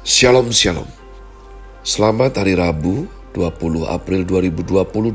[0.00, 0.88] Shalom Shalom.
[1.84, 3.04] Selamat hari Rabu
[3.36, 5.12] 20 April 2022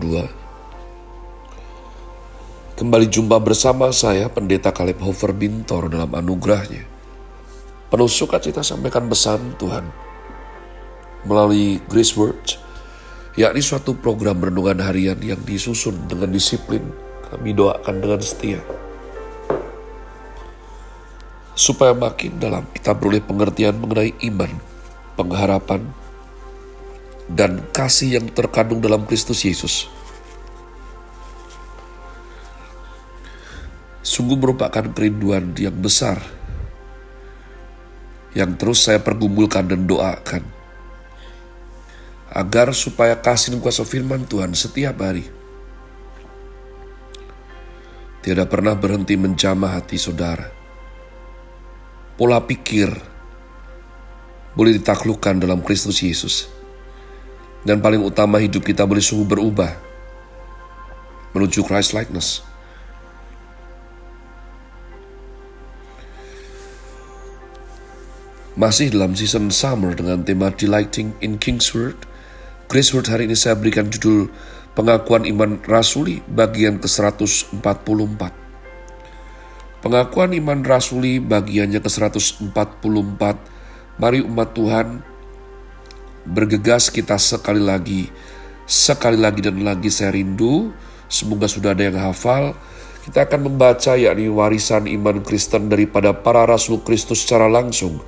[2.77, 6.85] Kembali jumpa bersama saya Pendeta Kaleb Hofer Bintor dalam anugerahnya.
[7.90, 9.89] Penuh sukacita sampaikan pesan Tuhan.
[11.25, 12.61] Melalui Grace Word
[13.41, 16.86] yakni suatu program renungan harian yang disusun dengan disiplin
[17.33, 18.61] kami doakan dengan setia.
[21.57, 24.74] Supaya makin dalam kita beroleh pengertian mengenai iman
[25.16, 25.88] pengharapan,
[27.31, 29.89] dan kasih yang terkandung dalam Kristus Yesus.
[34.05, 36.22] Sungguh merupakan kerinduan yang besar
[38.36, 40.44] yang terus saya pergumulkan dan doakan
[42.36, 45.25] agar supaya kasih dan kuasa firman Tuhan setiap hari
[48.20, 50.50] tidak pernah berhenti menjamah hati saudara.
[52.17, 52.89] Pola pikir,
[54.55, 56.48] boleh ditaklukkan dalam Kristus Yesus.
[57.61, 59.72] Dan paling utama hidup kita boleh sungguh berubah
[61.36, 62.39] menuju Christ likeness.
[68.56, 72.08] Masih dalam season summer dengan tema Delighting in King's Word,
[72.72, 74.31] Grace Word hari ini saya berikan judul
[74.80, 78.22] Pengakuan Iman Rasuli bagian ke-144.
[79.84, 83.22] Pengakuan Iman Rasuli bagiannya ke-144
[83.95, 84.99] Mari umat Tuhan
[86.27, 88.11] bergegas kita sekali lagi,
[88.67, 90.75] sekali lagi dan lagi saya rindu.
[91.07, 92.57] Semoga sudah ada yang hafal.
[93.07, 98.01] Kita akan membaca yakni warisan iman Kristen daripada para rasul Kristus secara langsung.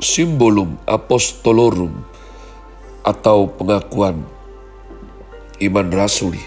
[0.00, 1.92] Simbolum apostolorum
[3.04, 4.24] atau pengakuan
[5.60, 6.40] iman rasuli.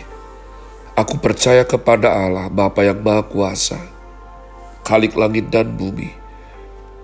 [0.98, 3.78] Aku percaya kepada Allah Bapa yang Maha Kuasa,
[4.84, 6.12] Khalik langit dan bumi,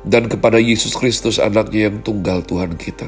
[0.03, 3.07] dan kepada Yesus Kristus anaknya yang tunggal Tuhan kita,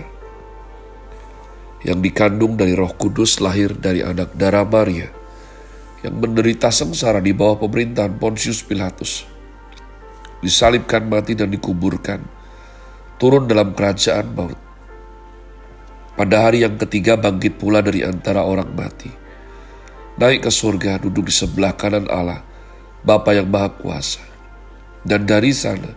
[1.83, 5.11] yang dikandung dari roh kudus lahir dari anak darah Maria,
[6.07, 9.27] yang menderita sengsara di bawah pemerintahan Pontius Pilatus,
[10.39, 12.23] disalibkan mati dan dikuburkan,
[13.19, 14.59] turun dalam kerajaan maut.
[16.15, 19.11] Pada hari yang ketiga bangkit pula dari antara orang mati,
[20.15, 22.39] naik ke surga duduk di sebelah kanan Allah,
[23.03, 24.30] Bapa yang Maha Kuasa
[25.05, 25.89] dan dari sana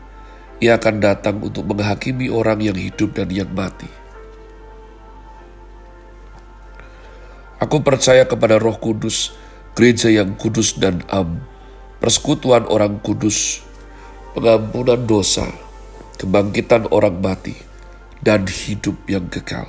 [0.62, 3.90] ia akan datang untuk menghakimi orang yang hidup dan yang mati.
[7.60, 9.32] Aku percaya kepada Roh Kudus,
[9.72, 11.40] gereja yang kudus dan am,
[11.98, 13.64] persekutuan orang kudus,
[14.36, 15.48] pengampunan dosa,
[16.20, 17.56] kebangkitan orang mati,
[18.20, 19.68] dan hidup yang kekal.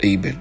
[0.00, 0.40] Amen.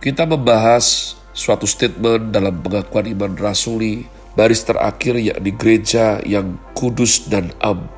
[0.00, 7.50] Kita membahas suatu statement dalam pengakuan iman rasuli baris terakhir yakni gereja yang kudus dan
[7.64, 7.88] am.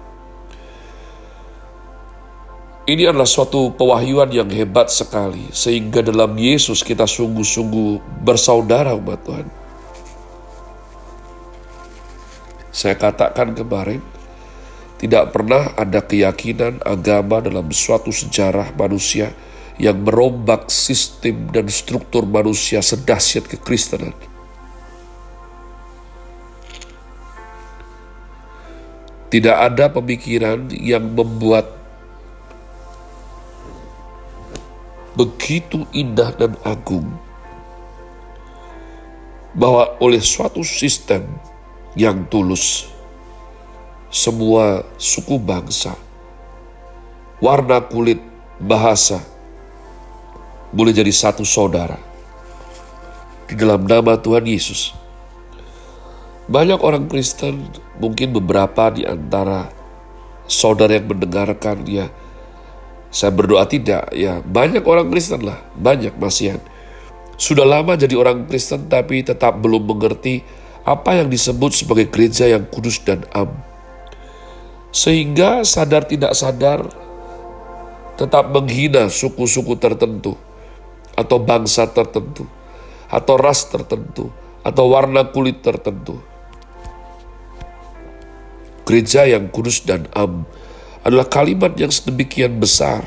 [2.88, 9.46] Ini adalah suatu pewahyuan yang hebat sekali, sehingga dalam Yesus kita sungguh-sungguh bersaudara umat Tuhan.
[12.72, 14.00] Saya katakan kemarin,
[14.96, 19.36] tidak pernah ada keyakinan agama dalam suatu sejarah manusia
[19.76, 24.16] yang merombak sistem dan struktur manusia sedahsyat kekristenan.
[29.28, 31.68] Tidak ada pemikiran yang membuat
[35.18, 37.10] begitu indah dan agung
[39.52, 41.26] bahwa oleh suatu sistem
[41.98, 42.86] yang tulus
[44.08, 45.92] semua suku bangsa,
[47.44, 48.22] warna kulit,
[48.56, 49.20] bahasa
[50.72, 51.96] boleh jadi satu saudara
[53.48, 54.97] di dalam nama Tuhan Yesus.
[56.48, 57.68] Banyak orang Kristen,
[58.00, 59.68] mungkin beberapa di antara
[60.48, 62.08] saudara yang mendengarkan ya,
[63.12, 66.56] saya berdoa tidak, ya banyak orang Kristen lah, banyak masihan.
[67.36, 70.40] Sudah lama jadi orang Kristen tapi tetap belum mengerti
[70.88, 73.52] apa yang disebut sebagai gereja yang kudus dan am.
[74.88, 76.88] Sehingga sadar tidak sadar
[78.16, 80.32] tetap menghina suku-suku tertentu
[81.12, 82.48] atau bangsa tertentu
[83.12, 84.32] atau ras tertentu
[84.64, 86.18] atau warna kulit tertentu
[88.88, 90.48] gereja yang kudus dan am
[91.04, 93.04] adalah kalimat yang sedemikian besar,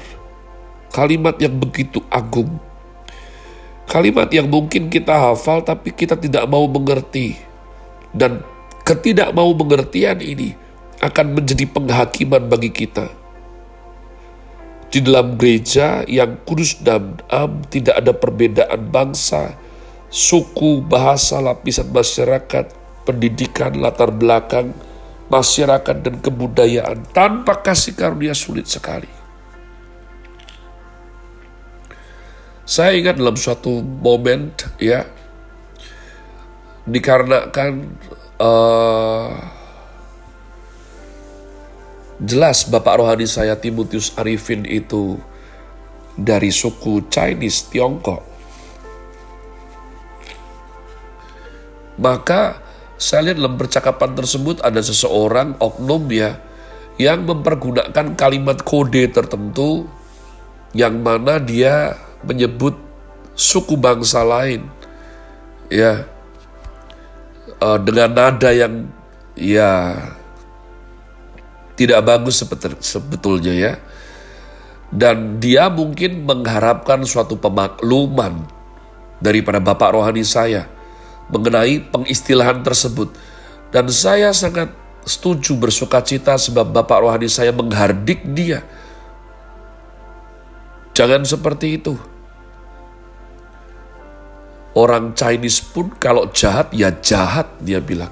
[0.94, 2.62] kalimat yang begitu agung,
[3.90, 7.34] kalimat yang mungkin kita hafal tapi kita tidak mau mengerti,
[8.14, 8.46] dan
[8.86, 10.54] ketidakmau mengertian ini
[11.02, 13.10] akan menjadi penghakiman bagi kita.
[14.92, 19.58] Di dalam gereja yang kudus dan am tidak ada perbedaan bangsa,
[20.14, 22.70] suku, bahasa, lapisan masyarakat,
[23.08, 24.76] pendidikan, latar belakang,
[25.32, 29.08] masyarakat dan kebudayaan tanpa kasih karunia sulit sekali.
[32.68, 35.08] Saya ingat dalam suatu momen ya
[36.88, 37.96] dikarenakan
[38.40, 39.32] uh,
[42.22, 45.20] jelas Bapak rohani saya Timotius Arifin itu
[46.16, 48.24] dari suku Chinese Tiongkok.
[52.02, 52.71] Maka
[53.02, 56.38] saya lihat dalam percakapan tersebut ada seseorang oknum ya
[57.02, 59.90] yang mempergunakan kalimat kode tertentu
[60.78, 62.78] yang mana dia menyebut
[63.34, 64.70] suku bangsa lain
[65.74, 66.06] ya.
[67.62, 68.90] Uh, dengan nada yang
[69.34, 69.98] ya
[71.74, 72.46] tidak bagus
[72.86, 73.74] sebetulnya ya.
[74.94, 78.46] Dan dia mungkin mengharapkan suatu pemakluman
[79.18, 80.70] daripada bapak rohani saya
[81.30, 83.14] mengenai pengistilahan tersebut.
[83.70, 84.74] Dan saya sangat
[85.06, 88.66] setuju bersuka cita sebab Bapak rohani saya menghardik dia.
[90.98, 91.96] Jangan seperti itu.
[94.72, 98.12] Orang Chinese pun kalau jahat ya jahat dia bilang.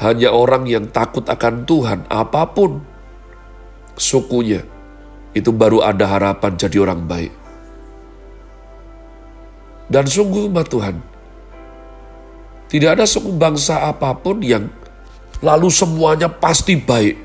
[0.00, 2.80] Hanya orang yang takut akan Tuhan apa pun
[4.00, 4.64] sukunya
[5.36, 7.32] itu baru ada harapan jadi orang baik.
[9.90, 11.02] Dan sungguh umat Tuhan,
[12.70, 14.70] tidak ada suku bangsa apa pun yang
[15.42, 17.18] lalu semuanya pasti baik.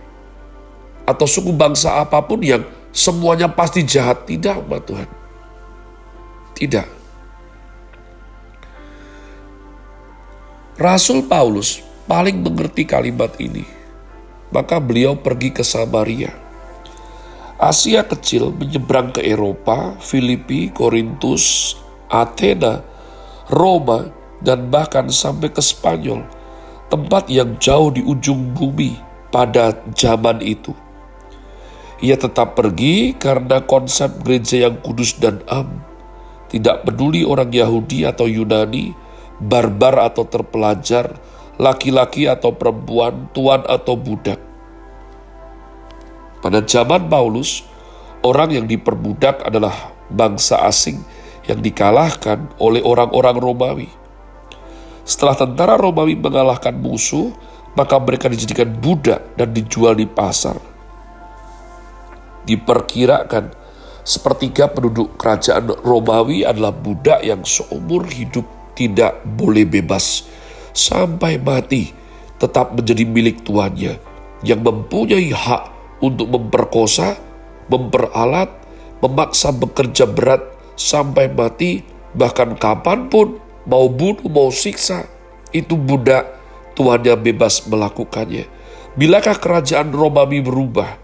[1.06, 4.26] Atau suku bangsa apa pun yang semuanya pasti jahat.
[4.26, 5.10] Tidak, umat Tuhan.
[6.58, 6.88] Tidak.
[10.82, 13.70] Rasul Paulus paling mengerti kalimat ini.
[14.50, 16.34] Maka beliau pergi ke Samaria.
[17.62, 21.78] Asia kecil menyeberang ke Eropa, Filipi, Korintus,
[22.10, 22.82] Athena,
[23.48, 24.10] Roma,
[24.46, 26.22] dan bahkan sampai ke Spanyol,
[26.94, 28.94] tempat yang jauh di ujung bumi
[29.34, 30.72] pada zaman itu.
[32.06, 35.82] Ia tetap pergi karena konsep gereja yang kudus dan am,
[36.54, 38.94] tidak peduli orang Yahudi atau Yunani,
[39.42, 41.18] barbar atau terpelajar,
[41.58, 44.38] laki-laki atau perempuan, tuan atau budak.
[46.46, 47.66] Pada zaman Paulus,
[48.22, 49.74] orang yang diperbudak adalah
[50.14, 51.02] bangsa asing
[51.50, 53.90] yang dikalahkan oleh orang-orang Romawi.
[55.06, 57.30] Setelah tentara Romawi mengalahkan musuh,
[57.78, 60.58] maka mereka dijadikan budak dan dijual di pasar.
[62.50, 63.54] Diperkirakan
[64.02, 70.26] sepertiga penduduk kerajaan Romawi adalah budak yang seumur hidup tidak boleh bebas
[70.74, 71.94] sampai mati
[72.42, 73.96] tetap menjadi milik tuannya
[74.44, 75.64] yang mempunyai hak
[76.04, 77.16] untuk memperkosa,
[77.72, 78.52] memperalat,
[79.00, 80.44] memaksa bekerja berat
[80.76, 81.82] sampai mati,
[82.14, 85.10] bahkan kapan pun mau bunuh, mau siksa,
[85.54, 86.26] itu budak,
[86.78, 88.46] tuannya bebas melakukannya.
[88.96, 90.96] Bilakah kerajaan Romawi berubah?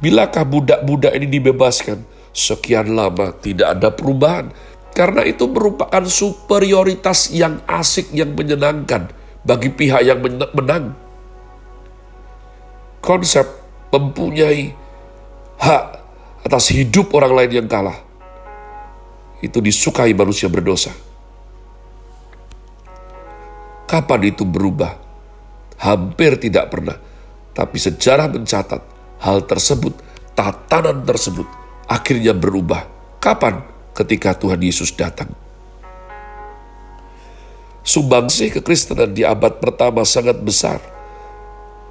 [0.00, 2.02] Bilakah budak-budak ini dibebaskan?
[2.34, 4.50] Sekian lama tidak ada perubahan.
[4.90, 9.06] Karena itu merupakan superioritas yang asik, yang menyenangkan
[9.46, 10.18] bagi pihak yang
[10.56, 10.98] menang.
[12.98, 13.46] Konsep
[13.94, 14.74] mempunyai
[15.62, 15.84] hak
[16.42, 17.96] atas hidup orang lain yang kalah.
[19.40, 21.09] Itu disukai manusia berdosa.
[23.90, 24.94] Kapan itu berubah?
[25.82, 26.94] Hampir tidak pernah.
[27.50, 28.78] Tapi sejarah mencatat
[29.18, 29.98] hal tersebut,
[30.38, 31.50] tatanan tersebut
[31.90, 32.86] akhirnya berubah.
[33.18, 33.66] Kapan?
[33.90, 35.34] Ketika Tuhan Yesus datang.
[37.82, 40.78] Sumbangsih kekristenan di abad pertama sangat besar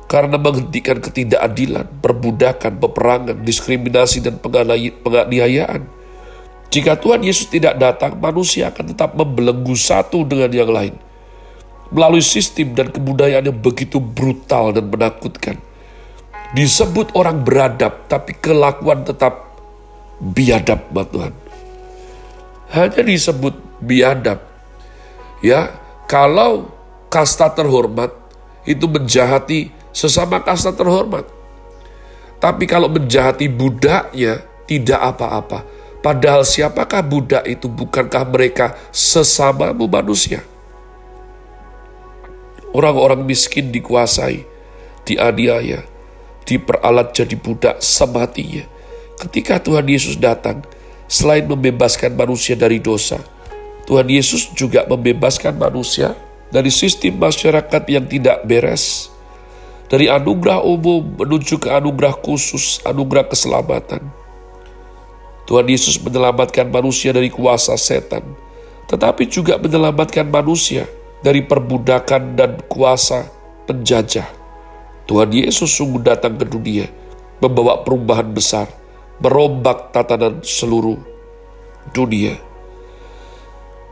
[0.08, 5.84] karena menghentikan ketidakadilan, perbudakan, peperangan, diskriminasi, dan penganiayaan.
[6.72, 11.09] Jika Tuhan Yesus tidak datang, manusia akan tetap membelenggu satu dengan yang lain
[11.90, 15.58] melalui sistem dan kebudayaan yang begitu brutal dan menakutkan.
[16.54, 19.54] Disebut orang beradab, tapi kelakuan tetap
[20.18, 21.34] biadab, Tuhan.
[22.74, 24.42] Hanya disebut biadab.
[25.46, 25.74] Ya,
[26.10, 26.74] kalau
[27.10, 28.14] kasta terhormat
[28.66, 31.26] itu menjahati sesama kasta terhormat.
[32.40, 35.66] Tapi kalau menjahati budaknya tidak apa-apa.
[36.00, 37.68] Padahal siapakah budak itu?
[37.68, 40.40] Bukankah mereka sesama manusia?
[42.70, 44.46] Orang-orang miskin dikuasai,
[45.02, 45.82] dianiaya,
[46.46, 48.62] diperalat jadi budak sematinya.
[49.18, 50.62] Ketika Tuhan Yesus datang,
[51.10, 53.18] selain membebaskan manusia dari dosa,
[53.90, 56.14] Tuhan Yesus juga membebaskan manusia
[56.54, 59.10] dari sistem masyarakat yang tidak beres,
[59.90, 64.06] dari anugerah umum menuju ke anugerah khusus, anugerah keselamatan.
[65.50, 68.22] Tuhan Yesus menyelamatkan manusia dari kuasa setan,
[68.86, 70.86] tetapi juga menyelamatkan manusia
[71.20, 73.28] dari perbudakan dan kuasa
[73.68, 74.28] penjajah.
[75.10, 76.86] Tuhan Yesus sungguh datang ke dunia,
[77.42, 78.70] membawa perubahan besar,
[79.20, 81.02] merombak tatanan seluruh
[81.92, 82.38] dunia.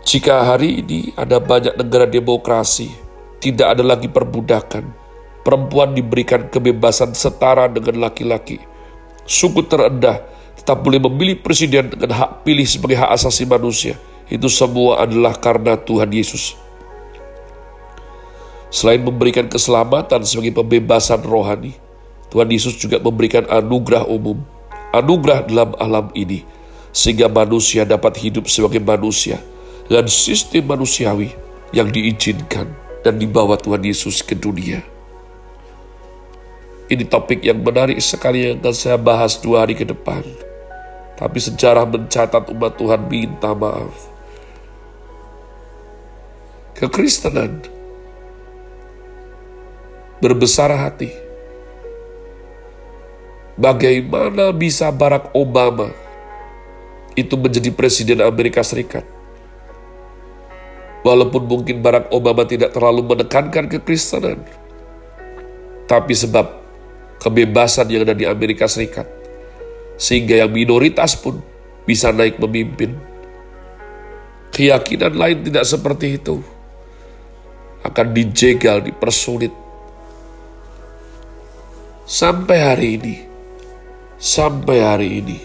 [0.07, 2.87] Jika hari ini ada banyak negara demokrasi,
[3.43, 4.87] tidak ada lagi perbudakan,
[5.43, 8.61] perempuan diberikan kebebasan setara dengan laki-laki,
[9.27, 10.23] suku terendah
[10.55, 13.99] tetap boleh memilih presiden dengan hak pilih sebagai hak asasi manusia.
[14.27, 16.59] Itu semua adalah karena Tuhan Yesus.
[18.67, 21.79] Selain memberikan keselamatan sebagai pembebasan rohani,
[22.27, 24.43] Tuhan Yesus juga memberikan anugerah umum,
[24.91, 26.43] anugerah dalam alam ini,
[26.91, 29.39] sehingga manusia dapat hidup sebagai manusia
[29.87, 31.31] dan sistem manusiawi
[31.71, 32.67] yang diizinkan
[33.07, 34.83] dan dibawa Tuhan Yesus ke dunia.
[36.87, 40.23] Ini topik yang menarik sekali yang akan saya bahas dua hari ke depan.
[41.19, 43.91] Tapi sejarah mencatat umat Tuhan minta maaf.
[46.77, 47.76] Kekristenan
[50.17, 51.13] berbesar hati.
[53.57, 55.89] Bagaimana bisa Barack Obama
[57.17, 59.01] itu menjadi presiden Amerika Serikat?
[61.01, 64.45] Walaupun mungkin Barack Obama tidak terlalu menekankan kekristenan,
[65.89, 66.61] tapi sebab
[67.17, 69.09] kebebasan yang ada di Amerika Serikat,
[69.97, 71.41] sehingga yang minoritas pun
[71.89, 72.93] bisa naik memimpin.
[74.53, 76.41] Keyakinan lain tidak seperti itu.
[77.85, 79.53] Akan dijegal, dipersulit,
[82.07, 83.15] Sampai hari ini,
[84.15, 85.43] sampai hari ini,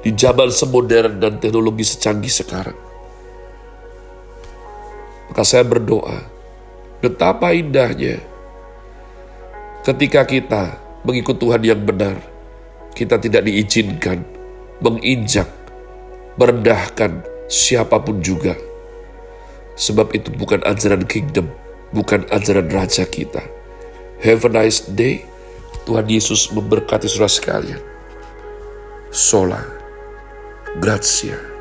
[0.00, 2.72] di zaman semodern dan teknologi secanggih sekarang,
[5.28, 6.16] maka saya berdoa,
[7.04, 8.24] betapa indahnya
[9.84, 12.16] ketika kita mengikut Tuhan yang benar,
[12.96, 14.24] kita tidak diizinkan
[14.80, 15.52] menginjak,
[16.40, 17.20] merendahkan
[17.52, 18.56] siapa pun juga.
[19.76, 21.52] Sebab itu bukan ajaran kingdom,
[21.92, 23.60] bukan ajaran raja kita
[24.22, 25.26] Have a nice day.
[25.82, 27.82] Tuhan Yesus memberkati saudara sekalian.
[29.10, 29.60] Sola.
[30.78, 31.51] Grazie.